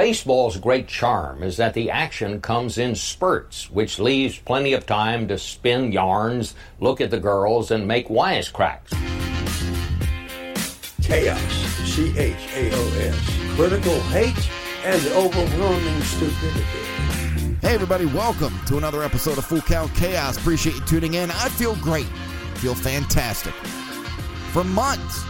[0.00, 5.28] Baseball's great charm is that the action comes in spurts, which leaves plenty of time
[5.28, 8.92] to spin yarns, look at the girls, and make wisecracks.
[11.02, 11.38] Chaos,
[11.84, 14.50] C H A O S, critical hate,
[14.84, 17.58] and overwhelming stupidity.
[17.60, 20.38] Hey, everybody, welcome to another episode of Full Count Chaos.
[20.38, 21.30] Appreciate you tuning in.
[21.30, 22.08] I feel great,
[22.54, 23.52] feel fantastic.
[24.52, 25.24] For months,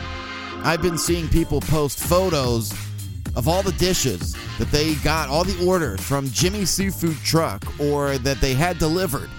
[0.62, 2.72] I've been seeing people post photos
[3.36, 8.18] of all the dishes that they got, all the orders from Jimmy Seafood Truck or
[8.18, 9.30] that they had delivered.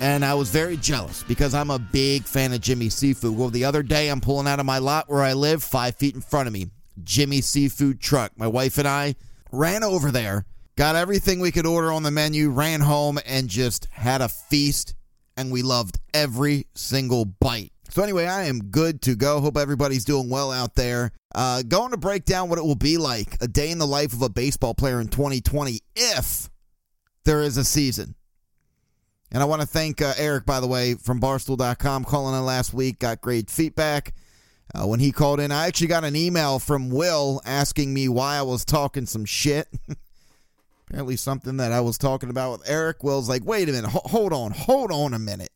[0.00, 3.36] And I was very jealous because I'm a big fan of Jimmy Seafood.
[3.36, 6.14] Well, the other day I'm pulling out of my lot where I live, five feet
[6.14, 6.68] in front of me,
[7.02, 8.32] Jimmy Seafood Truck.
[8.36, 9.14] My wife and I
[9.52, 10.44] ran over there,
[10.76, 14.94] got everything we could order on the menu, ran home, and just had a feast.
[15.36, 17.73] And we loved every single bite.
[17.94, 19.40] So, anyway, I am good to go.
[19.40, 21.12] Hope everybody's doing well out there.
[21.32, 24.12] Uh, going to break down what it will be like a day in the life
[24.12, 26.50] of a baseball player in 2020 if
[27.24, 28.16] there is a season.
[29.30, 32.74] And I want to thank uh, Eric, by the way, from Barstool.com, calling in last
[32.74, 32.98] week.
[32.98, 34.12] Got great feedback.
[34.74, 38.38] Uh, when he called in, I actually got an email from Will asking me why
[38.38, 39.68] I was talking some shit.
[40.88, 43.04] Apparently, something that I was talking about with Eric.
[43.04, 45.50] Will's like, wait a minute, H- hold on, hold on a minute.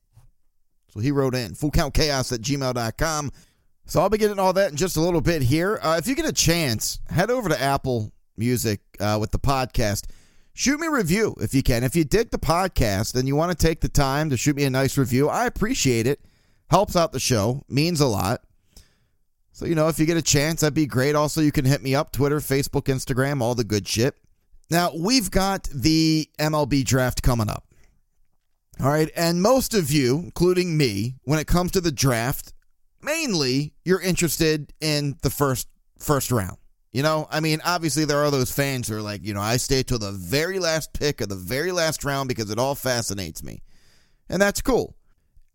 [0.93, 3.33] So he wrote in fullcountchaos at gmail.com.
[3.87, 5.79] So I'll be getting all that in just a little bit here.
[5.83, 10.07] Uh, if you get a chance, head over to Apple Music uh, with the podcast.
[10.53, 11.85] Shoot me a review if you can.
[11.85, 14.65] If you dig the podcast and you want to take the time to shoot me
[14.65, 16.21] a nice review, I appreciate it.
[16.69, 18.43] Helps out the show, means a lot.
[19.53, 21.15] So, you know, if you get a chance, that'd be great.
[21.15, 24.17] Also, you can hit me up Twitter, Facebook, Instagram, all the good shit.
[24.71, 27.68] Now, we've got the MLB draft coming up.
[28.81, 29.11] All right.
[29.17, 32.53] And most of you, including me, when it comes to the draft,
[33.03, 36.59] mainly you're interested in the first first round.
[36.93, 39.57] You know, I mean, obviously there are those fans who are like, you know, I
[39.57, 43.43] stay till the very last pick of the very last round because it all fascinates
[43.43, 43.63] me.
[44.29, 44.95] And that's cool.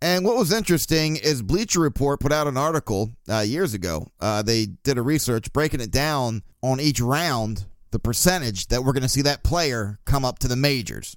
[0.01, 4.11] And what was interesting is Bleacher Report put out an article uh, years ago.
[4.19, 8.91] Uh, they did a research breaking it down on each round, the percentage that we're
[8.91, 11.15] going to see that player come up to the majors.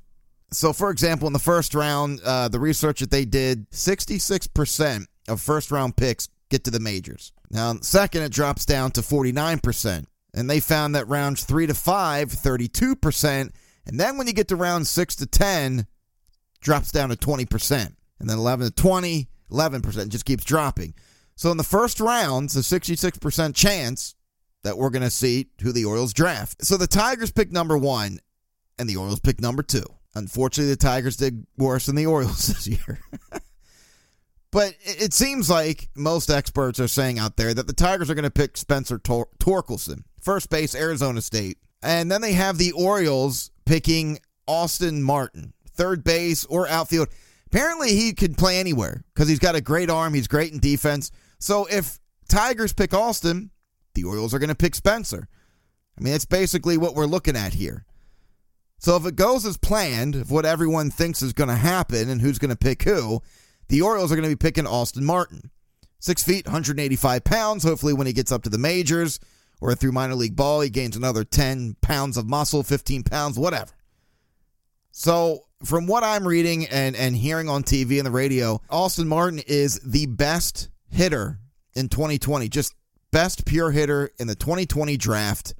[0.52, 5.40] So, for example, in the first round, uh, the research that they did, 66% of
[5.40, 7.32] first round picks get to the majors.
[7.50, 10.06] Now, second, it drops down to 49%.
[10.34, 13.50] And they found that rounds three to five, 32%.
[13.86, 15.86] And then when you get to round six to 10,
[16.60, 17.94] drops down to 20%.
[18.20, 20.94] And then 11 to 20, 11%, just keeps dropping.
[21.36, 24.14] So in the first round, a 66% chance
[24.62, 26.64] that we're going to see who the Orioles draft.
[26.64, 28.18] So the Tigers pick number one,
[28.78, 29.84] and the Orioles pick number two.
[30.16, 33.00] Unfortunately, the Tigers did worse than the Orioles this year.
[34.50, 38.24] but it seems like most experts are saying out there that the Tigers are going
[38.24, 41.58] to pick Spencer Tor- Torkelson, first base, Arizona State.
[41.82, 44.18] And then they have the Orioles picking
[44.48, 47.08] Austin Martin, third base or outfield.
[47.48, 50.14] Apparently, he can play anywhere because he's got a great arm.
[50.14, 51.12] He's great in defense.
[51.38, 53.50] So if Tigers pick Austin,
[53.94, 55.28] the Orioles are going to pick Spencer.
[55.98, 57.84] I mean, that's basically what we're looking at here.
[58.78, 62.20] So if it goes as planned, if what everyone thinks is going to happen and
[62.20, 63.22] who's going to pick who,
[63.68, 65.50] the Orioles are going to be picking Austin Martin.
[65.98, 67.64] Six feet, 185 pounds.
[67.64, 69.18] Hopefully, when he gets up to the majors
[69.60, 73.72] or through minor league ball, he gains another 10 pounds of muscle, 15 pounds, whatever.
[74.92, 79.40] So, from what I'm reading and, and hearing on TV and the radio, Austin Martin
[79.46, 81.40] is the best hitter
[81.74, 82.74] in 2020, just
[83.10, 85.54] best pure hitter in the 2020 draft.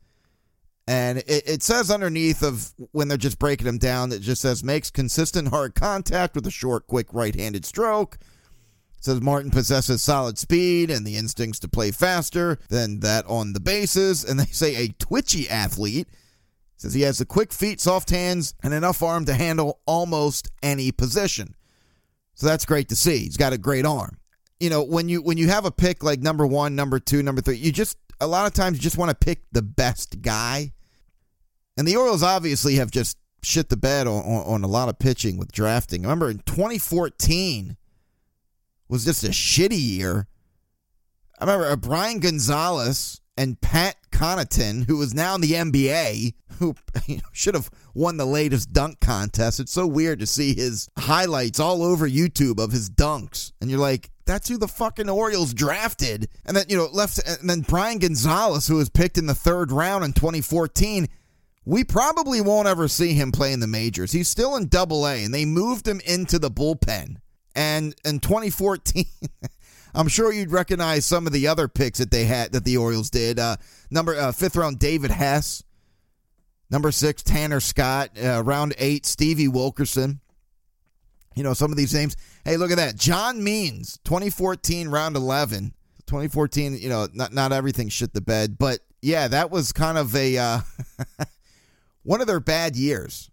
[0.86, 4.62] And it, it, says underneath of when they're just breaking him down, it just says
[4.62, 8.19] makes consistent hard contact with a short, quick right-handed stroke.
[8.98, 13.52] It says Martin possesses solid speed and the instincts to play faster than that on
[13.52, 14.25] the bases.
[14.25, 16.06] And they say a twitchy athlete.
[16.08, 20.50] It says he has the quick feet, soft hands, and enough arm to handle almost
[20.62, 21.56] any position.
[22.34, 23.20] So that's great to see.
[23.20, 24.19] He's got a great arm.
[24.60, 27.42] You know, when you when you have a pick like number one, number two, number
[27.42, 30.72] three, you just a lot of times you just want to pick the best guy
[31.77, 34.99] and the Orioles obviously have just shit the bed on, on, on, a lot of
[34.99, 36.02] pitching with drafting.
[36.02, 37.76] Remember in 2014
[38.88, 40.26] was just a shitty year.
[41.38, 46.74] I remember uh, Brian Gonzalez and Pat Connaughton, who is now in the NBA, who
[47.06, 49.60] you know, should have won the latest dunk contest.
[49.60, 53.52] It's so weird to see his highlights all over YouTube of his dunks.
[53.60, 56.28] And you're like, that's who the fucking Orioles drafted.
[56.44, 59.70] And then, you know, left, and then Brian Gonzalez, who was picked in the third
[59.70, 61.08] round in 2014
[61.68, 64.12] we probably won't ever see him play in the majors.
[64.12, 67.16] He's still in double A, and they moved him into the bullpen.
[67.56, 69.04] And in 2014,
[69.96, 73.08] I'm sure you'd recognize some of the other picks that they had that the Orioles
[73.08, 73.38] did.
[73.38, 73.56] Uh,
[73.90, 75.64] number uh, fifth round, David Hess.
[76.70, 78.10] Number six, Tanner Scott.
[78.22, 80.20] Uh, round eight, Stevie Wilkerson.
[81.34, 82.14] You know, some of these names.
[82.44, 82.96] Hey, look at that.
[82.96, 85.72] John Means, 2014, round 11.
[86.06, 90.14] 2014, you know, not, not everything shit the bed, but yeah, that was kind of
[90.14, 90.60] a uh,
[92.02, 93.31] one of their bad years.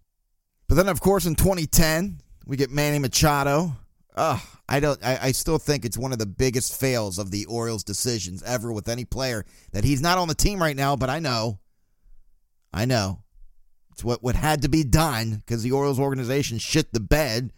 [0.66, 3.76] But then, of course, in 2010, we get Manny Machado.
[4.16, 5.02] Ugh, I don't.
[5.04, 8.72] I, I still think it's one of the biggest fails of the Orioles' decisions ever
[8.72, 10.94] with any player that he's not on the team right now.
[10.94, 11.58] But I know,
[12.72, 13.22] I know,
[13.90, 17.52] it's what what had to be done because the Orioles organization shit the bed.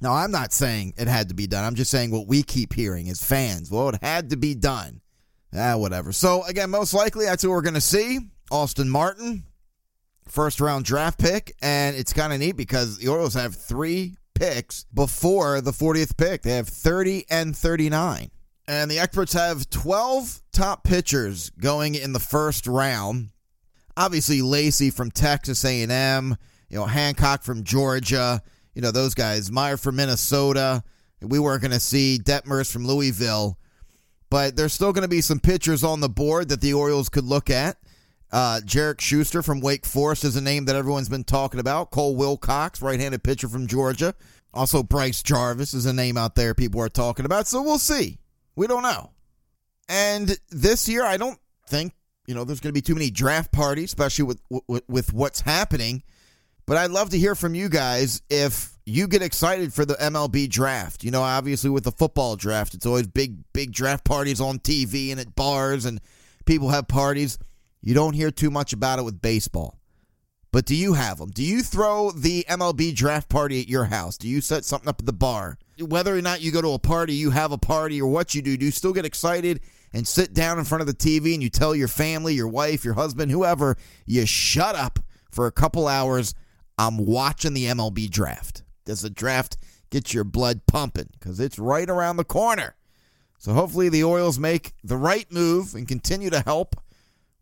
[0.00, 1.64] Now I'm not saying it had to be done.
[1.64, 3.70] I'm just saying what we keep hearing as fans.
[3.70, 5.00] Well, it had to be done.
[5.54, 6.12] Ah, whatever.
[6.12, 8.18] So again, most likely that's who we're to see.
[8.50, 9.44] Austin Martin,
[10.26, 14.84] first round draft pick, and it's kind of neat because the Orioles have three picks
[14.92, 16.42] before the 40th pick.
[16.42, 18.28] They have 30 and 39.
[18.66, 23.30] And the experts have 12 top pitchers going in the first round.
[23.96, 26.36] Obviously, Lacy from Texas A&M,
[26.68, 28.42] you know, Hancock from Georgia,
[28.74, 29.52] you know, those guys.
[29.52, 30.82] Meyer from Minnesota.
[31.20, 33.58] We weren't going to see Detmers from Louisville.
[34.28, 37.24] But there's still going to be some pitchers on the board that the Orioles could
[37.24, 37.76] look at.
[38.32, 41.90] Uh, Jared Shuster from Wake Forest is a name that everyone's been talking about.
[41.90, 44.14] Cole Wilcox, right handed pitcher from Georgia.
[44.54, 47.46] Also, Bryce Jarvis is a name out there people are talking about.
[47.46, 48.18] So we'll see.
[48.54, 49.10] We don't know.
[49.88, 51.38] And this year, I don't
[51.68, 51.92] think,
[52.26, 55.40] you know, there's going to be too many draft parties, especially with, with, with what's
[55.40, 56.02] happening.
[56.66, 60.48] But I'd love to hear from you guys if you get excited for the MLB
[60.48, 61.02] draft.
[61.02, 65.10] You know, obviously with the football draft, it's always big, big draft parties on TV
[65.10, 66.00] and at bars, and
[66.44, 67.38] people have parties.
[67.80, 69.78] You don't hear too much about it with baseball.
[70.52, 71.30] But do you have them?
[71.30, 74.18] Do you throw the MLB draft party at your house?
[74.18, 75.56] Do you set something up at the bar?
[75.80, 78.42] Whether or not you go to a party, you have a party, or what you
[78.42, 79.60] do, do you still get excited
[79.94, 82.84] and sit down in front of the TV and you tell your family, your wife,
[82.84, 84.98] your husband, whoever, you shut up
[85.30, 86.34] for a couple hours?
[86.76, 88.62] I'm watching the MLB draft.
[88.84, 89.56] Does the draft
[89.88, 91.08] get your blood pumping?
[91.12, 92.76] Because it's right around the corner.
[93.38, 96.76] So hopefully the Orioles make the right move and continue to help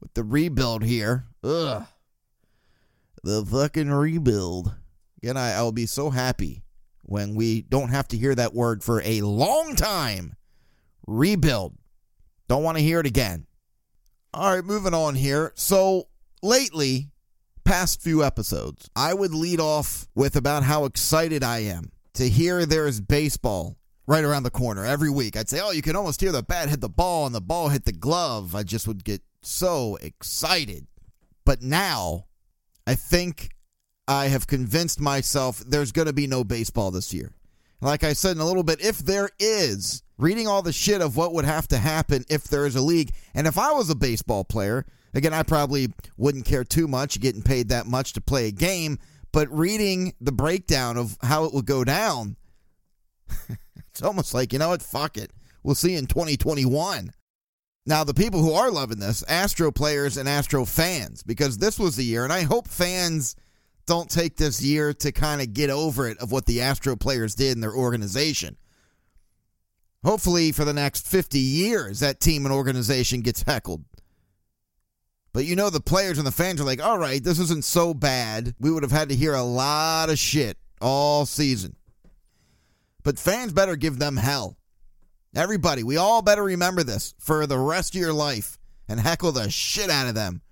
[0.01, 1.25] with the rebuild here.
[1.43, 1.85] Ugh.
[3.23, 4.75] The fucking rebuild.
[5.23, 6.63] Again, I, I will be so happy
[7.03, 10.37] when we don't have to hear that word for a long time.
[11.07, 11.77] Rebuild.
[12.49, 13.47] Don't want to hear it again.
[14.33, 15.53] All right, moving on here.
[15.55, 16.09] So
[16.43, 17.11] lately,
[17.65, 22.65] past few episodes, I would lead off with about how excited I am to hear
[22.65, 23.77] there is baseball
[24.07, 25.37] right around the corner every week.
[25.37, 27.69] I'd say, oh, you can almost hear the bat hit the ball and the ball
[27.69, 28.55] hit the glove.
[28.55, 30.87] I just would get so excited.
[31.45, 32.27] But now,
[32.87, 33.51] I think
[34.09, 37.33] I have convinced myself there's going to be no baseball this year.
[37.81, 41.17] Like I said in a little bit, if there is, reading all the shit of
[41.17, 43.95] what would have to happen if there is a league, and if I was a
[43.95, 44.85] baseball player,
[45.15, 48.99] again, I probably wouldn't care too much getting paid that much to play a game,
[49.33, 52.37] but reading the breakdown of how it would go down,
[53.89, 55.31] it's almost like, you know what, fuck it.
[55.63, 57.13] We'll see in 2021.
[57.87, 61.97] Now, the people who are loving this, Astro players and Astro fans, because this was
[61.97, 63.37] the year, and I hope fans
[63.87, 67.35] don't take this year to kind of get over it of what the Astro players
[67.35, 68.57] did in their organization.
[70.05, 73.85] Hopefully, for the next 50 years, that team and organization gets heckled.
[75.33, 77.95] But you know, the players and the fans are like, all right, this isn't so
[77.95, 78.55] bad.
[78.59, 81.77] We would have had to hear a lot of shit all season.
[83.03, 84.57] But fans better give them hell.
[85.35, 88.59] Everybody, we all better remember this for the rest of your life
[88.89, 90.43] and heckle the shit out of them.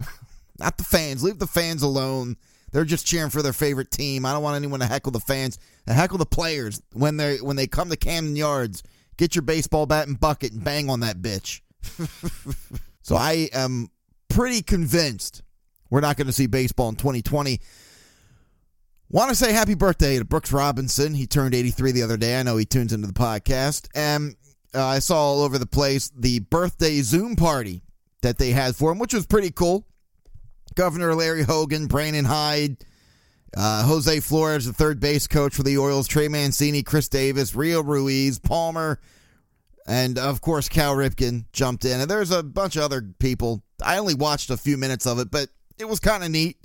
[0.58, 1.22] Not the fans.
[1.22, 2.36] Leave the fans alone.
[2.72, 4.24] They're just cheering for their favorite team.
[4.24, 5.58] I don't want anyone to heckle the fans.
[5.86, 8.82] Heckle the players when they when they come to Camden Yards.
[9.16, 11.60] Get your baseball bat and bucket and bang on that bitch.
[13.02, 13.88] so I am
[14.28, 15.42] pretty convinced
[15.90, 17.60] we're not going to see baseball in 2020.
[19.10, 21.14] Want to say happy birthday to Brooks Robinson.
[21.14, 22.38] He turned 83 the other day.
[22.38, 23.88] I know he tunes into the podcast.
[23.94, 24.36] And
[24.74, 27.80] uh, I saw all over the place the birthday Zoom party
[28.20, 29.86] that they had for him, which was pretty cool.
[30.74, 32.76] Governor Larry Hogan, Brandon Hyde,
[33.56, 37.82] uh, Jose Flores, the third base coach for the Orioles, Trey Mancini, Chris Davis, Rio
[37.82, 39.00] Ruiz, Palmer,
[39.86, 41.98] and of course Cal Ripken jumped in.
[42.00, 43.62] And there's a bunch of other people.
[43.82, 45.48] I only watched a few minutes of it, but
[45.78, 46.58] it was kind of neat.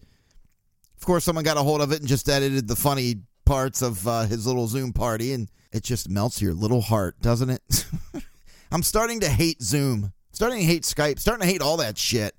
[1.03, 4.07] Of course, someone got a hold of it and just edited the funny parts of
[4.07, 7.85] uh, his little Zoom party, and it just melts your little heart, doesn't it?
[8.71, 10.13] I'm starting to hate Zoom.
[10.31, 11.19] Starting to hate Skype.
[11.19, 12.35] Starting to hate all that shit.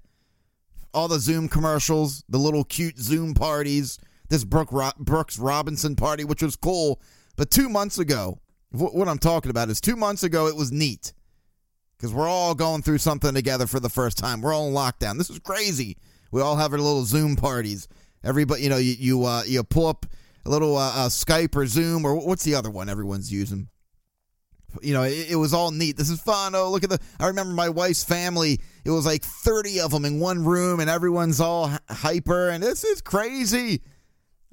[0.94, 3.98] All the Zoom commercials, the little cute Zoom parties,
[4.30, 7.02] this Brooke Ro- Brooks Robinson party, which was cool.
[7.36, 8.38] But two months ago,
[8.70, 11.12] what I'm talking about is two months ago, it was neat
[11.98, 14.40] because we're all going through something together for the first time.
[14.40, 15.18] We're all in lockdown.
[15.18, 15.98] This is crazy
[16.32, 17.88] We all have our little Zoom parties.
[18.24, 20.06] Everybody, you know, you you uh, you pull up
[20.46, 23.68] a little uh, uh, Skype or Zoom or what's the other one everyone's using.
[24.82, 25.96] You know, it, it, was all neat.
[25.96, 26.56] This is fun.
[26.56, 26.98] Oh, look at the.
[27.20, 28.58] I remember my wife's family.
[28.84, 32.82] It was like 30 of them in one room, and everyone's all hyper, and this
[32.82, 33.82] is crazy.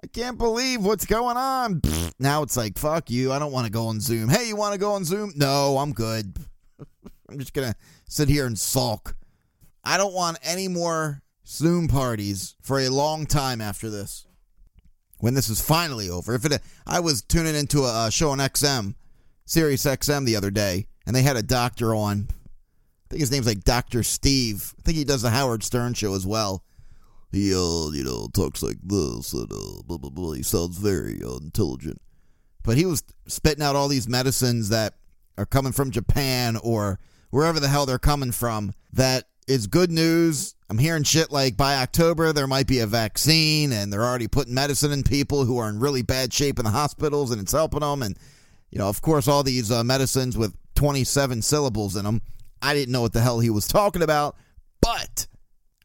[0.04, 1.82] I can't believe what's going on.
[2.20, 3.32] Now it's like, fuck you.
[3.32, 4.30] I don't want to go on Zoom.
[4.30, 5.32] Hey, you want to go on Zoom?
[5.36, 6.38] No, I'm good.
[7.30, 9.16] I'm just going to sit here and sulk.
[9.84, 14.26] I don't want any more Zoom parties for a long time after this.
[15.20, 16.34] When this is finally over.
[16.34, 18.96] If it, I was tuning into a, show on XM,
[19.46, 22.28] Sirius XM the other day, and they had a doctor on.
[22.30, 24.02] I think his name's like Dr.
[24.02, 24.74] Steve.
[24.80, 26.64] I think he does the Howard Stern show as well
[27.32, 30.34] he uh you know talks like this and uh, blah blah blah.
[30.34, 32.02] He sounds very uh, intelligent,
[32.64, 34.96] but he was spitting out all these medicines that
[35.38, 38.74] are coming from Japan or wherever the hell they're coming from.
[38.94, 40.56] That is good news.
[40.72, 44.54] I'm hearing shit like by October there might be a vaccine, and they're already putting
[44.54, 47.82] medicine in people who are in really bad shape in the hospitals, and it's helping
[47.82, 48.02] them.
[48.02, 48.18] And
[48.70, 52.22] you know, of course, all these uh, medicines with 27 syllables in them.
[52.62, 54.38] I didn't know what the hell he was talking about,
[54.82, 55.28] but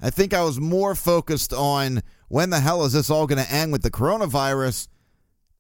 [0.00, 3.52] I think I was more focused on when the hell is this all going to
[3.52, 4.86] end with the coronavirus?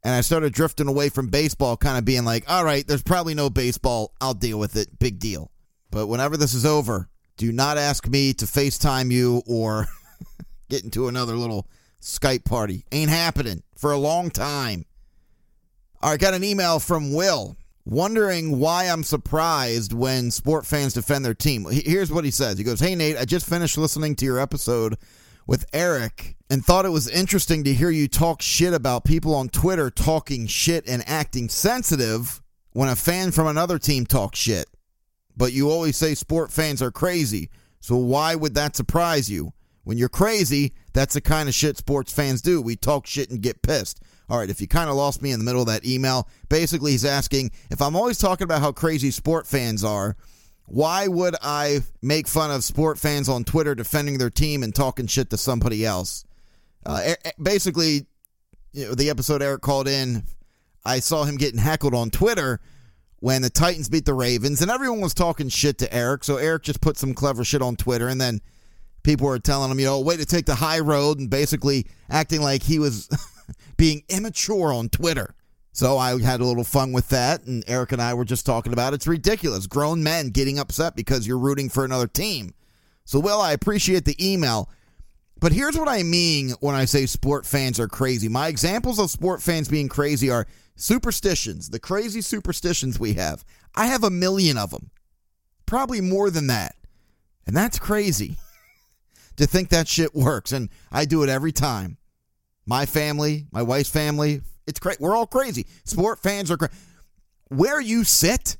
[0.04, 3.34] And I started drifting away from baseball, kind of being like, all right, there's probably
[3.34, 4.14] no baseball.
[4.20, 5.00] I'll deal with it.
[5.00, 5.50] Big deal.
[5.90, 9.86] But whenever this is over, do not ask me to FaceTime you or
[10.68, 11.68] get into another little
[12.00, 12.84] Skype party.
[12.92, 14.84] Ain't happening for a long time.
[16.02, 21.24] All right, got an email from Will wondering why I'm surprised when sport fans defend
[21.24, 21.66] their team.
[21.70, 22.58] Here's what he says.
[22.58, 24.96] He goes, "Hey Nate, I just finished listening to your episode
[25.46, 29.48] with Eric and thought it was interesting to hear you talk shit about people on
[29.48, 34.66] Twitter talking shit and acting sensitive when a fan from another team talks shit.
[35.36, 37.50] But you always say sport fans are crazy.
[37.80, 39.52] So why would that surprise you?
[39.84, 42.60] When you're crazy, that's the kind of shit sports fans do.
[42.60, 44.00] We talk shit and get pissed.
[44.28, 46.90] All right, if you kind of lost me in the middle of that email, basically
[46.90, 50.16] he's asking if I'm always talking about how crazy sport fans are,
[50.64, 55.06] why would I make fun of sport fans on Twitter defending their team and talking
[55.06, 56.24] shit to somebody else?
[56.84, 58.06] Uh, basically,
[58.72, 60.24] you know, the episode Eric called in,
[60.84, 62.60] I saw him getting heckled on Twitter
[63.20, 66.24] when the Titans beat the Ravens, and everyone was talking shit to Eric.
[66.24, 68.40] So Eric just put some clever shit on Twitter, and then
[69.02, 72.42] people were telling him, you know, way to take the high road, and basically acting
[72.42, 73.08] like he was.
[73.76, 75.34] being immature on Twitter.
[75.72, 78.72] So I had a little fun with that, and Eric and I were just talking
[78.72, 78.96] about it.
[78.96, 79.66] it's ridiculous.
[79.66, 82.54] Grown men getting upset because you're rooting for another team.
[83.04, 84.70] So, Will, I appreciate the email,
[85.38, 88.28] but here's what I mean when I say sport fans are crazy.
[88.28, 90.46] My examples of sport fans being crazy are
[90.76, 93.44] superstitions, the crazy superstitions we have.
[93.74, 94.90] I have a million of them,
[95.64, 96.76] probably more than that.
[97.46, 98.36] And that's crazy
[99.36, 100.52] to think that shit works.
[100.52, 101.96] And I do it every time
[102.66, 104.42] my family, my wife's family.
[104.66, 105.00] It's great.
[105.00, 105.66] We're all crazy.
[105.84, 106.74] Sport fans are crazy.
[107.48, 108.56] Where you sit,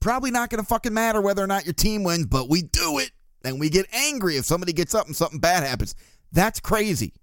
[0.00, 2.98] probably not going to fucking matter whether or not your team wins, but we do
[2.98, 3.10] it.
[3.44, 5.94] And we get angry if somebody gets up and something bad happens.
[6.32, 7.14] That's crazy.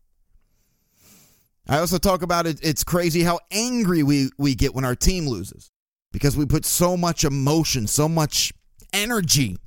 [1.67, 2.59] I also talk about it.
[2.61, 5.71] It's crazy how angry we, we get when our team loses
[6.11, 8.53] because we put so much emotion, so much
[8.91, 9.57] energy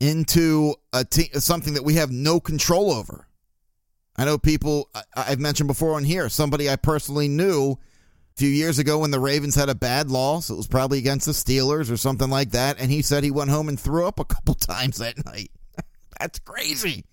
[0.00, 3.26] into a te- something that we have no control over.
[4.16, 8.78] I know people I've mentioned before on here, somebody I personally knew a few years
[8.78, 10.48] ago when the Ravens had a bad loss.
[10.48, 12.80] It was probably against the Steelers or something like that.
[12.80, 15.50] And he said he went home and threw up a couple times that night.
[16.18, 17.04] That's crazy.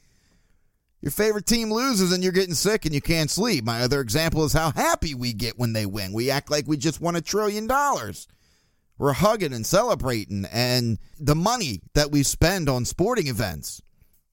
[1.04, 3.64] Your favorite team loses and you're getting sick and you can't sleep.
[3.64, 6.14] My other example is how happy we get when they win.
[6.14, 8.28] We act like we just won a trillion dollars.
[8.98, 13.82] We're hugging and celebrating, and the money that we spend on sporting events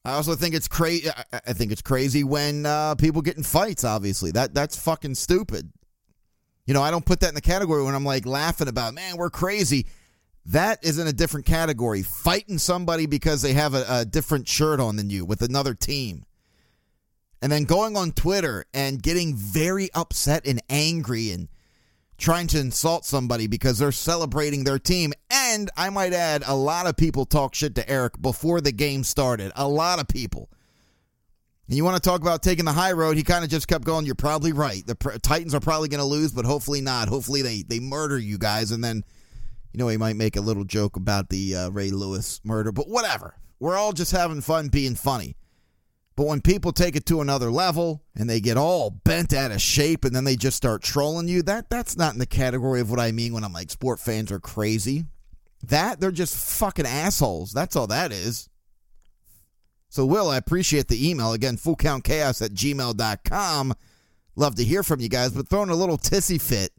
[0.04, 1.10] I also think it's crazy.
[1.32, 3.84] I think it's crazy when uh, people get in fights.
[3.84, 5.70] Obviously, that that's fucking stupid.
[6.66, 9.16] You know, I don't put that in the category when I'm like laughing about, man,
[9.16, 9.86] we're crazy.
[10.46, 12.02] That is in a different category.
[12.02, 16.24] Fighting somebody because they have a, a different shirt on than you with another team.
[17.42, 21.48] And then going on Twitter and getting very upset and angry and
[22.18, 25.12] trying to insult somebody because they're celebrating their team.
[25.30, 29.04] And I might add, a lot of people talk shit to Eric before the game
[29.04, 29.52] started.
[29.56, 30.50] A lot of people.
[31.66, 33.16] And you want to talk about taking the high road?
[33.16, 34.04] He kind of just kept going.
[34.04, 34.84] You're probably right.
[34.86, 37.08] The Titans are probably going to lose, but hopefully not.
[37.08, 39.04] Hopefully they they murder you guys, and then
[39.72, 42.72] you know he might make a little joke about the uh, Ray Lewis murder.
[42.72, 43.36] But whatever.
[43.60, 45.36] We're all just having fun, being funny.
[46.20, 49.62] But when people take it to another level and they get all bent out of
[49.62, 52.90] shape and then they just start trolling you, that that's not in the category of
[52.90, 55.06] what I mean when I'm like sport fans are crazy.
[55.62, 57.52] That they're just fucking assholes.
[57.52, 58.50] That's all that is.
[59.88, 61.32] So, Will, I appreciate the email.
[61.32, 63.72] Again, fullcountchaos at gmail.com.
[64.36, 66.70] Love to hear from you guys, but throwing a little tissy fit.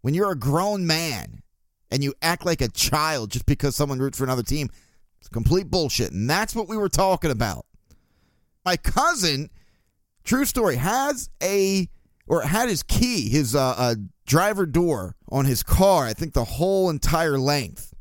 [0.00, 1.44] When you're a grown man
[1.92, 4.70] and you act like a child just because someone roots for another team,
[5.20, 6.10] it's complete bullshit.
[6.10, 7.64] And that's what we were talking about.
[8.68, 9.48] My cousin,
[10.24, 11.88] true story, has a,
[12.26, 13.94] or had his key, his uh, uh,
[14.26, 17.94] driver door on his car, I think the whole entire length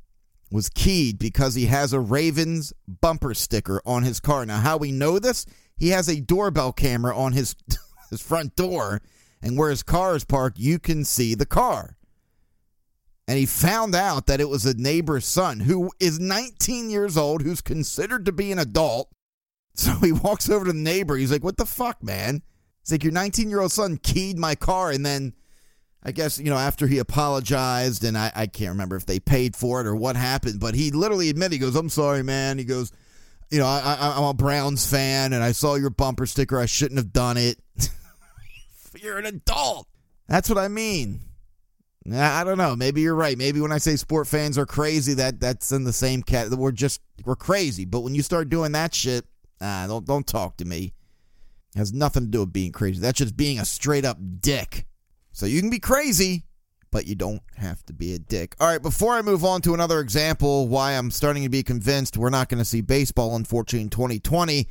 [0.52, 4.46] was keyed because he has a Ravens bumper sticker on his car.
[4.46, 5.46] Now, how we know this?
[5.78, 7.56] He has a doorbell camera on his
[8.10, 9.02] his front door,
[9.42, 11.96] and where his car is parked, you can see the car.
[13.26, 17.44] And he found out that it was a neighbor's son who is 19 years old,
[17.44, 19.08] who's considered to be an adult.
[19.78, 21.16] So he walks over to the neighbor.
[21.16, 22.42] He's like, What the fuck, man?
[22.82, 25.34] He's like, Your 19 year old son keyed my car and then
[26.04, 29.58] I guess, you know, after he apologized, and I, I can't remember if they paid
[29.58, 32.58] for it or what happened, but he literally admitted, he goes, I'm sorry, man.
[32.58, 32.94] He goes,
[33.50, 36.60] you know, I, I'm a Browns fan, and I saw your bumper sticker.
[36.60, 37.58] I shouldn't have done it.
[39.02, 39.88] you're an adult.
[40.28, 41.22] That's what I mean.
[42.14, 42.76] I don't know.
[42.76, 43.38] Maybe you're right.
[43.38, 46.50] Maybe when I say sport fans are crazy, that that's in the same cat.
[46.52, 47.84] We're just we're crazy.
[47.84, 49.26] But when you start doing that shit,
[49.62, 50.94] ah, don't don't talk to me.
[51.76, 53.00] It has nothing to do with being crazy.
[53.00, 54.86] That's just being a straight up dick.
[55.32, 56.46] So you can be crazy,
[56.92, 58.56] but you don't have to be a dick.
[58.60, 62.18] All right, before I move on to another example why I'm starting to be convinced
[62.18, 64.68] we're not going to see baseball, unfortunately, in 2020,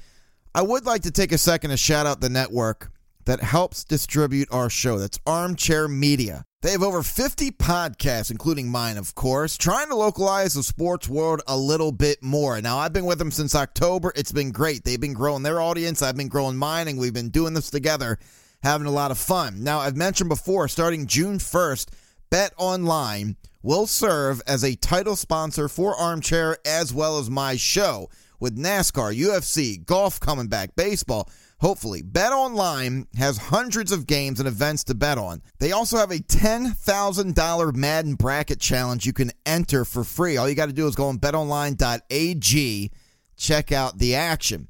[0.55, 2.91] I would like to take a second to shout out the network
[3.27, 4.99] that helps distribute our show.
[4.99, 6.45] That's Armchair Media.
[6.63, 11.43] They have over 50 podcasts, including mine, of course, trying to localize the sports world
[11.47, 12.61] a little bit more.
[12.61, 14.13] Now, I've been with them since October.
[14.17, 14.83] It's been great.
[14.85, 16.03] They've been growing their audience.
[16.03, 18.19] I've been growing mine, and we've been doing this together
[18.63, 19.63] having a lot of fun.
[19.63, 21.89] Now, I've mentioned before, starting June 1st,
[22.31, 28.09] Bet Online will serve as a title sponsor for Armchair as well as my show
[28.41, 31.29] with NASCAR, UFC, golf coming back, baseball.
[31.61, 35.41] Hopefully, Bet Online has hundreds of games and events to bet on.
[35.59, 40.37] They also have a $10,000 Madden bracket challenge you can enter for free.
[40.37, 42.91] All you got to do is go on betonline.ag,
[43.39, 44.69] check out the action.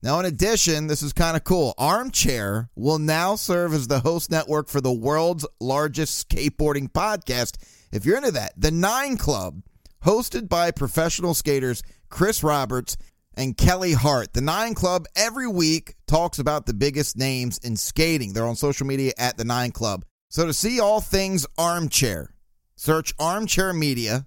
[0.00, 1.74] Now, in addition, this is kind of cool.
[1.76, 7.56] Armchair will now serve as the host network for the world's largest skateboarding podcast.
[7.90, 9.62] If you're into that, the Nine Club,
[10.04, 12.96] hosted by professional skaters Chris Roberts
[13.38, 14.32] and Kelly Hart.
[14.34, 18.32] The Nine Club every week talks about the biggest names in skating.
[18.32, 20.04] They're on social media at the Nine Club.
[20.28, 22.34] So to see all things Armchair,
[22.76, 24.26] search Armchair Media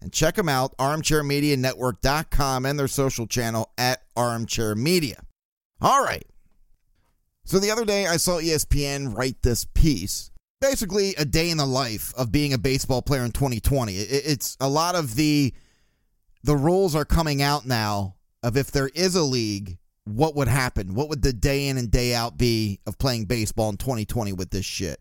[0.00, 5.20] and check them out, armchairmedianetwork.com and their social channel at Armchair Media.
[5.80, 6.24] All right.
[7.44, 10.30] So the other day I saw ESPN write this piece.
[10.60, 13.94] Basically, a day in the life of being a baseball player in 2020.
[13.94, 15.52] It's a lot of the
[16.44, 18.15] the rules are coming out now
[18.46, 20.94] of if there is a league, what would happen?
[20.94, 24.50] What would the day in and day out be of playing baseball in 2020 with
[24.50, 25.00] this shit?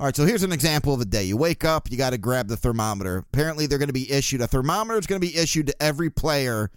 [0.00, 1.24] All right, so here's an example of a day.
[1.24, 3.18] You wake up, you got to grab the thermometer.
[3.18, 6.08] Apparently, they're going to be issued a thermometer is going to be issued to every
[6.08, 6.70] player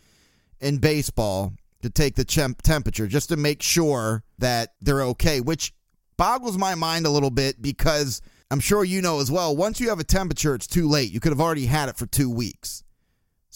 [0.60, 5.74] in baseball to take the temp- temperature just to make sure that they're okay, which
[6.18, 8.22] boggles my mind a little bit because
[8.52, 9.56] I'm sure you know as well.
[9.56, 11.14] Once you have a temperature, it's too late.
[11.14, 12.84] You could have already had it for two weeks.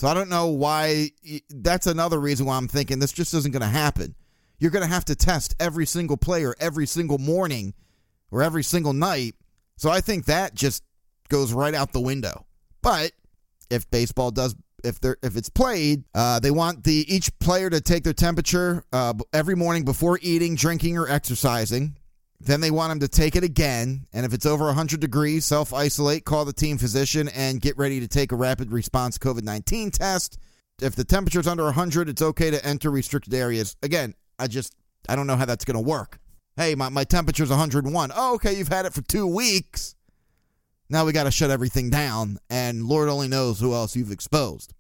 [0.01, 1.11] So I don't know why.
[1.49, 4.15] That's another reason why I'm thinking this just isn't going to happen.
[4.59, 7.73] You're going to have to test every single player every single morning
[8.31, 9.35] or every single night
[9.81, 10.83] so I think that just
[11.27, 12.45] goes right out the window.
[12.83, 13.13] But
[13.71, 17.81] if baseball does if they're if it's played, uh, they want the each player to
[17.81, 21.97] take their temperature uh, every morning before eating, drinking, or exercising.
[22.43, 25.73] Then they want them to take it again, and if it's over 100 degrees, self
[25.73, 29.91] isolate, call the team physician, and get ready to take a rapid response COVID 19
[29.91, 30.39] test.
[30.81, 33.75] If the temperature is under 100, it's okay to enter restricted areas.
[33.83, 34.75] Again, I just
[35.07, 36.17] I don't know how that's going to work.
[36.57, 38.11] Hey, my, my temperature's 101.
[38.15, 39.95] Oh, okay, you've had it for two weeks.
[40.89, 44.73] Now we got to shut everything down, and Lord only knows who else you've exposed.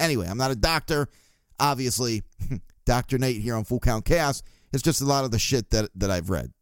[0.00, 1.08] Anyway, I'm not a doctor.
[1.60, 2.22] Obviously,
[2.86, 3.18] Dr.
[3.18, 6.10] Nate here on Full Count Chaos is just a lot of the shit that, that
[6.10, 6.52] I've read.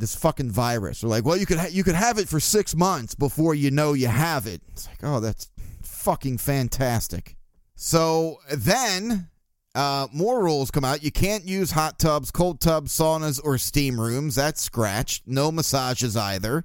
[0.00, 1.02] This fucking virus.
[1.02, 3.70] They're like, well, you could ha- you could have it for six months before you
[3.70, 4.62] know you have it.
[4.68, 5.50] It's like, oh, that's
[5.82, 7.36] fucking fantastic.
[7.74, 9.28] So then
[9.74, 11.02] uh, more rules come out.
[11.02, 14.36] You can't use hot tubs, cold tubs, saunas, or steam rooms.
[14.36, 15.24] That's scratched.
[15.26, 16.64] No massages either.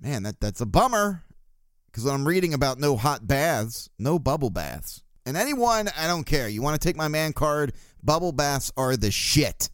[0.00, 1.24] Man, that that's a bummer.
[1.86, 5.02] Because I'm reading about no hot baths, no bubble baths.
[5.26, 6.48] And anyone, I don't care.
[6.48, 7.74] You want to take my man card?
[8.02, 9.68] Bubble baths are the shit.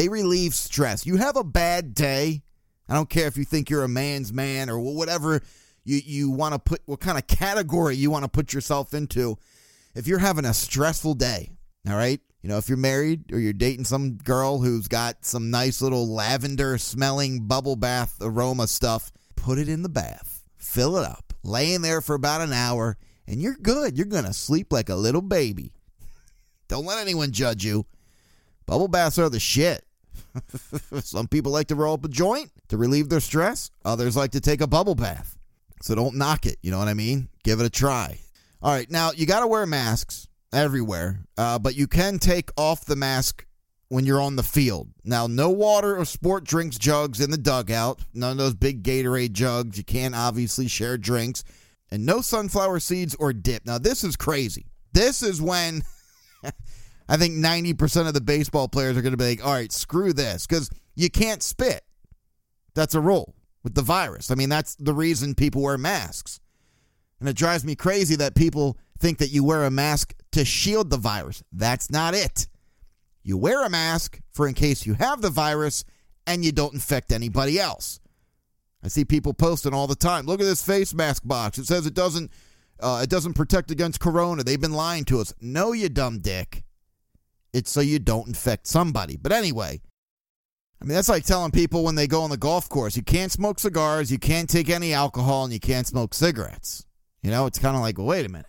[0.00, 1.04] They relieve stress.
[1.04, 2.40] You have a bad day.
[2.88, 5.42] I don't care if you think you're a man's man or whatever
[5.84, 9.36] you, you want to put, what kind of category you want to put yourself into
[9.94, 11.50] if you're having a stressful day,
[11.86, 15.50] all right, you know, if you're married or you're dating some girl who's got some
[15.50, 21.04] nice little lavender smelling bubble bath aroma stuff, put it in the bath, fill it
[21.04, 23.98] up, lay in there for about an hour, and you're good.
[23.98, 25.74] You're going to sleep like a little baby.
[26.68, 27.84] Don't let anyone judge you.
[28.64, 29.84] Bubble baths are the shit.
[31.00, 33.70] Some people like to roll up a joint to relieve their stress.
[33.84, 35.36] Others like to take a bubble bath.
[35.82, 36.58] So don't knock it.
[36.62, 37.28] You know what I mean?
[37.42, 38.18] Give it a try.
[38.62, 38.90] All right.
[38.90, 43.46] Now, you got to wear masks everywhere, uh, but you can take off the mask
[43.88, 44.88] when you're on the field.
[45.04, 48.00] Now, no water or sport drinks jugs in the dugout.
[48.14, 49.78] None of those big Gatorade jugs.
[49.78, 51.44] You can't obviously share drinks.
[51.90, 53.66] And no sunflower seeds or dip.
[53.66, 54.66] Now, this is crazy.
[54.92, 55.82] This is when
[57.10, 60.12] I think 90% of the baseball players are going to be like, all right, screw
[60.12, 61.82] this, because you can't spit.
[62.74, 64.30] That's a rule with the virus.
[64.30, 66.38] I mean, that's the reason people wear masks.
[67.18, 70.88] And it drives me crazy that people think that you wear a mask to shield
[70.88, 71.42] the virus.
[71.52, 72.46] That's not it.
[73.24, 75.84] You wear a mask for in case you have the virus
[76.28, 77.98] and you don't infect anybody else.
[78.84, 80.26] I see people posting all the time.
[80.26, 81.58] Look at this face mask box.
[81.58, 82.30] It says it doesn't
[82.78, 84.44] uh, it doesn't protect against corona.
[84.44, 85.34] They've been lying to us.
[85.40, 86.62] No, you dumb dick.
[87.52, 89.16] It's so you don't infect somebody.
[89.16, 89.80] But anyway,
[90.80, 93.32] I mean, that's like telling people when they go on the golf course, you can't
[93.32, 96.86] smoke cigars, you can't take any alcohol, and you can't smoke cigarettes.
[97.22, 98.46] You know, it's kind of like, well, wait a minute.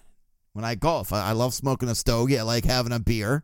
[0.54, 2.40] When I golf, I, I love smoking a stogie.
[2.40, 3.44] I like having a beer.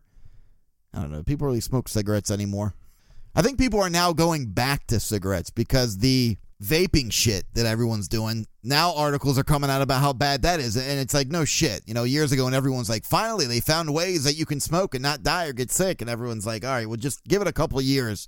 [0.94, 1.24] I don't know.
[1.24, 2.76] People really smoke cigarettes anymore.
[3.36, 8.08] I think people are now going back to cigarettes because the vaping shit that everyone's
[8.08, 8.48] doing.
[8.64, 10.76] Now articles are coming out about how bad that is.
[10.76, 11.82] And it's like, no shit.
[11.86, 14.96] You know, years ago, and everyone's like, finally, they found ways that you can smoke
[14.96, 16.02] and not die or get sick.
[16.02, 18.28] And everyone's like, all right, well, just give it a couple years.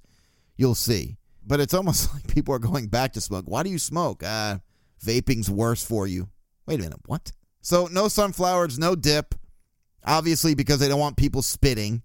[0.57, 1.17] You'll see.
[1.45, 3.45] But it's almost like people are going back to smoke.
[3.47, 4.23] Why do you smoke?
[4.23, 4.59] Uh,
[5.03, 6.29] vaping's worse for you.
[6.67, 6.99] Wait a minute.
[7.05, 7.31] What?
[7.61, 9.35] So, no sunflowers, no dip.
[10.05, 12.03] Obviously, because they don't want people spitting.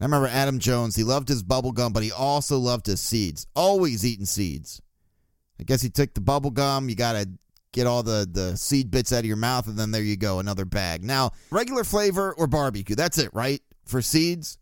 [0.00, 0.94] I remember Adam Jones.
[0.94, 3.46] He loved his bubble gum, but he also loved his seeds.
[3.56, 4.82] Always eating seeds.
[5.58, 6.90] I guess he took the bubble gum.
[6.90, 7.28] You got to
[7.72, 10.38] get all the, the seed bits out of your mouth, and then there you go,
[10.38, 11.02] another bag.
[11.02, 12.94] Now, regular flavor or barbecue.
[12.94, 13.62] That's it, right?
[13.86, 14.58] For seeds.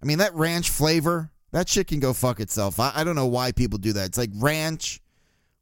[0.00, 2.78] I mean, that ranch flavor, that shit can go fuck itself.
[2.78, 4.06] I, I don't know why people do that.
[4.06, 5.00] It's like ranch.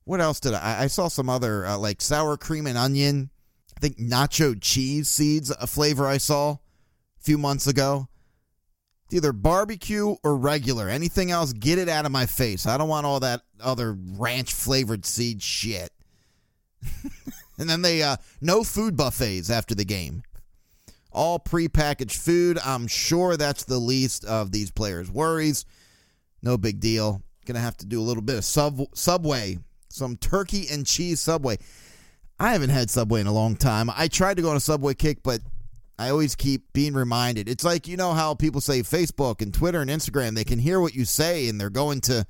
[0.04, 0.82] What else did I?
[0.82, 3.30] I saw some other, uh, like sour cream and onion.
[3.76, 6.58] I think nacho cheese seeds, a flavor I saw a
[7.22, 8.08] few months ago
[9.12, 10.88] either barbecue or regular.
[10.88, 12.66] Anything else, get it out of my face.
[12.66, 15.90] I don't want all that other ranch flavored seed shit.
[17.58, 20.22] and then they uh no food buffets after the game.
[21.12, 22.58] All prepackaged food.
[22.64, 25.64] I'm sure that's the least of these players' worries.
[26.42, 27.22] No big deal.
[27.44, 31.58] Gonna have to do a little bit of sub Subway, some turkey and cheese Subway.
[32.38, 33.90] I haven't had Subway in a long time.
[33.94, 35.40] I tried to go on a Subway kick, but
[36.02, 37.48] I always keep being reminded.
[37.48, 40.80] It's like, you know, how people say Facebook and Twitter and Instagram, they can hear
[40.80, 42.26] what you say and they're going to,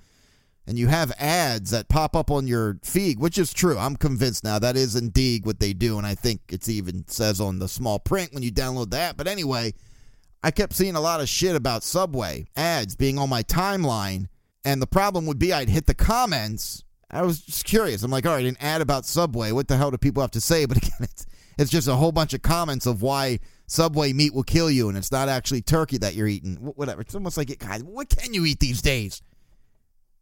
[0.66, 3.78] and you have ads that pop up on your feed, which is true.
[3.78, 5.96] I'm convinced now that is indeed what they do.
[5.96, 9.16] And I think it's even says on the small print when you download that.
[9.16, 9.72] But anyway,
[10.42, 14.26] I kept seeing a lot of shit about Subway ads being on my timeline.
[14.66, 16.84] And the problem would be I'd hit the comments.
[17.10, 18.02] I was just curious.
[18.02, 19.50] I'm like, all right, an ad about Subway.
[19.50, 20.66] What the hell do people have to say?
[20.72, 21.26] But again, it's,
[21.58, 24.98] it's just a whole bunch of comments of why Subway meat will kill you, and
[24.98, 26.56] it's not actually turkey that you're eating.
[26.56, 27.00] Whatever.
[27.00, 27.58] It's almost like it.
[27.58, 29.22] God, what can you eat these days?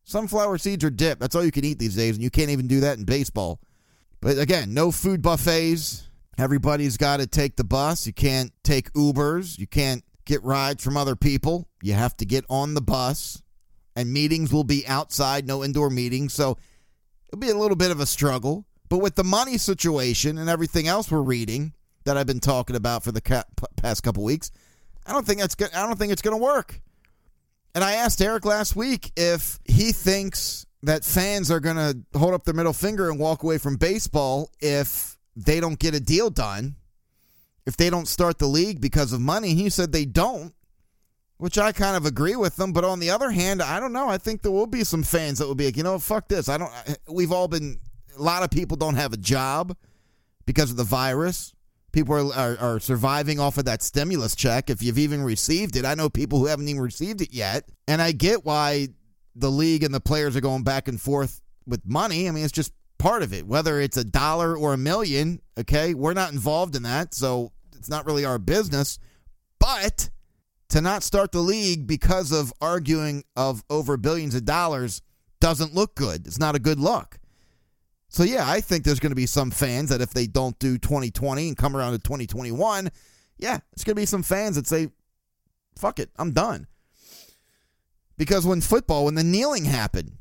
[0.05, 1.19] Sunflower seeds or dip.
[1.19, 3.61] That's all you can eat these days, and you can't even do that in baseball.
[4.21, 6.09] But again, no food buffets.
[6.39, 8.07] Everybody's got to take the bus.
[8.07, 9.59] You can't take Ubers.
[9.59, 11.69] You can't get rides from other people.
[11.83, 13.43] You have to get on the bus.
[13.97, 16.33] And meetings will be outside, no indoor meetings.
[16.33, 16.57] So
[17.29, 18.65] it'll be a little bit of a struggle.
[18.89, 21.73] But with the money situation and everything else we're reading,
[22.05, 23.45] that I've been talking about for the ca-
[23.77, 24.51] past couple weeks.
[25.07, 25.71] I don't think that's good.
[25.75, 26.81] I don't think it's going to work.
[27.75, 32.35] And I asked Eric last week if he thinks that fans are going to hold
[32.35, 36.31] up their middle finger and walk away from baseball if they don't get a deal
[36.31, 36.77] done,
[37.67, 39.55] if they don't start the league because of money.
[39.55, 40.55] He said they don't,
[41.37, 42.73] which I kind of agree with them.
[42.73, 44.09] But on the other hand, I don't know.
[44.09, 46.49] I think there will be some fans that will be like, you know, fuck this.
[46.49, 46.73] I don't.
[47.09, 47.79] We've all been.
[48.19, 49.77] A lot of people don't have a job
[50.45, 51.55] because of the virus.
[51.93, 55.85] People are, are, are, surviving off of that stimulus check if you've even received it.
[55.85, 57.69] I know people who haven't even received it yet.
[57.89, 58.89] And I get why
[59.35, 62.29] the league and the players are going back and forth with money.
[62.29, 63.47] I mean, it's just part of it.
[63.47, 67.15] Whether it's a dollar or a million, okay, we're not involved in that.
[67.15, 68.99] So it's not really our business.
[69.59, 70.11] But
[70.71, 75.03] to not start the league because of arguing of over billions of dollars
[75.41, 76.27] doesn't look good.
[76.27, 77.19] It's not a good look.
[78.11, 80.79] So, yeah, I think there's going to be some fans that if they don't do
[80.79, 82.91] 2020 and come around to 2021,
[83.39, 84.89] yeah, it's going to be some fans that say,
[85.79, 86.67] fuck it, I'm done.
[88.19, 90.13] Because when football, when the kneeling happened,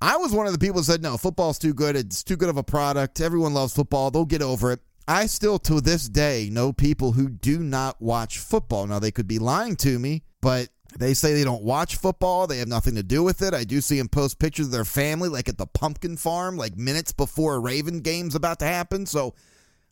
[0.00, 1.94] I was one of the people who said, no, football's too good.
[1.94, 3.20] It's too good of a product.
[3.20, 4.10] Everyone loves football.
[4.10, 4.80] They'll get over it.
[5.06, 8.86] I still, to this day, know people who do not watch football.
[8.86, 12.46] Now, they could be lying to me, but they say they don't watch football.
[12.46, 13.54] They have nothing to do with it.
[13.54, 16.76] I do see them post pictures of their family, like at the pumpkin farm, like
[16.76, 19.06] minutes before a Raven game's about to happen.
[19.06, 19.34] So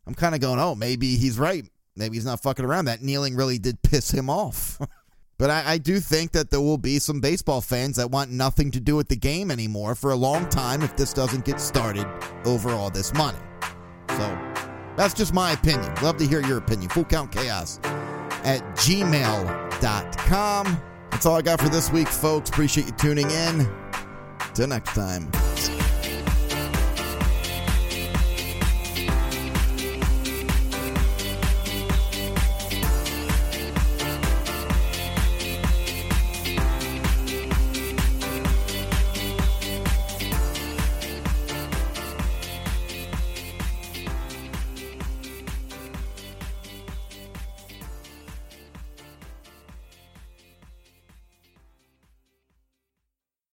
[0.06, 1.64] I'm kind of going, oh, maybe he's right.
[1.96, 2.86] Maybe he's not fucking around.
[2.86, 4.78] That kneeling really did piss him off.
[5.38, 8.70] but I, I, do think that there will be some baseball fans that want nothing
[8.72, 12.06] to do with the game anymore for a long time if this doesn't get started
[12.44, 13.38] over all this money.
[14.10, 14.38] So
[14.96, 15.92] that's just my opinion.
[16.02, 16.88] Love to hear your opinion.
[16.90, 17.80] Full Count Chaos
[18.44, 20.78] at gmail.com.
[21.10, 22.50] That's all I got for this week, folks.
[22.50, 23.68] Appreciate you tuning in.
[24.54, 25.30] Till next time.